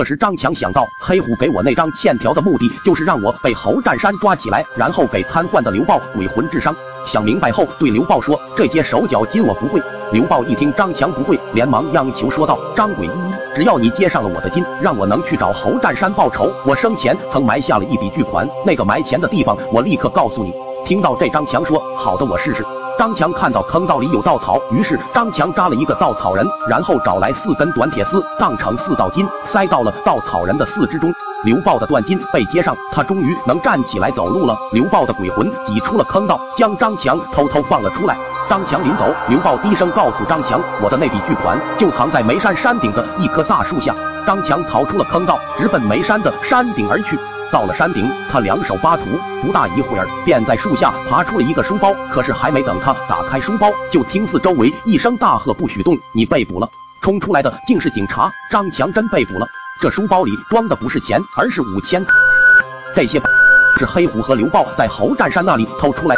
[0.00, 6.74] 这时张强想到，黑虎给我那张欠条的目的，就是让我被侯占山抓起来，然后给瘫痪的刘豹鬼魂治伤。
[7.06, 9.78] 想明白后，对刘豹说：“这些手脚筋我不会。”
[10.10, 16.50] 刘豹一听张强不会，连忙央求说道：“张鬼一一，只要你接上了我的筋，让我能去找侯占山报仇。
[16.64, 20.52] 我生前曾埋下了一笔巨款，那个埋钱的地方，我立刻告诉你。”
[20.86, 22.64] 听到这，张强说：“好的，我试试。”
[22.98, 31.12] 张强看到坑道里有稻草，于是张强扎了一个稻草人，然后找来四根短铁丝，当成四道筋，塞到了稻草人的四肢中。
[31.44, 34.56] 刘豹的断筋被接上，他终于能站起来走路了。
[34.72, 38.16] 刘豹的鬼魂挤出了坑道，将张强偷偷放了出来。
[38.50, 43.94] 张强临走，刘豹低声告诉张强：“我的那笔巨款就藏在眉山山顶的一棵大树下。”
[44.26, 47.16] 张强逃出了坑道，直奔眉山的山顶而去。
[47.52, 49.04] 到了山顶，他两手扒土，
[49.40, 51.94] 不大一会儿便在树下爬出了一个书包。
[52.10, 55.96] 可是还没等他打开书包，就听四周围一声大喝：“不许动！
[56.12, 56.68] 你被捕了！”
[57.00, 58.28] 冲出来的竟是警察。
[58.50, 59.46] 张强真被捕了。
[59.80, 62.04] 这书包里装的不是钱，而是五千。
[62.96, 63.22] 这些
[63.78, 66.16] 是黑虎和刘豹在侯占山那里偷出来。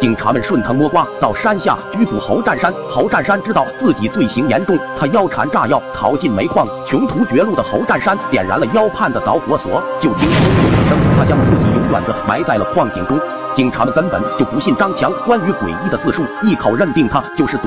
[0.00, 2.72] 警察们顺藤摸瓜到山下拘捕侯占山。
[2.88, 13.18] 侯占山知道自己罪行严重，他腰缠炸药逃进煤矿，穷途绝路的侯占山点燃了腰畔的导火索，就听轰隆一声，他将自己永远的埋在了矿井中。
[13.56, 17.66] 警察们根本就不信张强关于诡异的自述，一口认定他就是毒。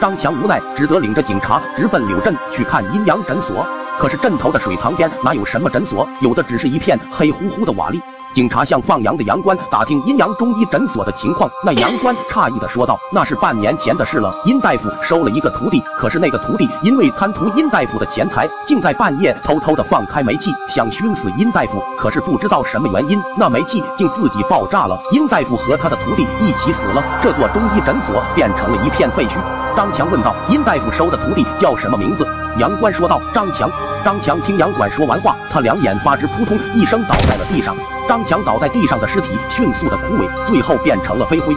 [0.00, 3.66] 张强无奈，只得领着警察直奔柳镇去看阴阳诊所。
[3.98, 8.00] 可是镇头的水塘边哪有什么诊所，有的只是一片黑乎乎的瓦砾。
[8.32, 14.32] 警察向放羊的羊倌打听阴阳中医诊所的情况，那羊倌诧异的说道：“那是半年前的事了。
[14.44, 21.82] 殷大夫收了一个徒弟，可是那个徒弟因为贪图殷大夫的钱财，竟在半夜偷偷的放开煤气，想熏死殷大夫。
[21.98, 27.02] 可是不知道什么原因，那煤气竟自己爆炸了，殷大夫和他的徒弟一起死了。
[27.20, 29.32] 这座中医诊所变成了一片废墟。”
[29.76, 32.24] 张强问道：“殷大夫收的徒弟叫什么名字？”
[32.58, 33.68] 杨官说道：“张强。”
[34.02, 37.76] 张强听杨管说完话，他两眼发直，扑通一声倒在了地上。
[38.08, 41.54] 张强倒在地上的尸体迅速的枯萎，最后变成了飞灰。